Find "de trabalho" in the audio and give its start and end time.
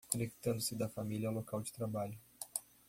1.61-2.17